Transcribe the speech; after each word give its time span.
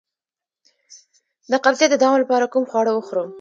د 1.51 1.53
قبضیت 1.65 1.89
د 1.91 1.95
دوام 2.01 2.17
لپاره 2.23 2.51
کوم 2.53 2.63
خواړه 2.69 2.91
وخورم؟ 2.93 3.29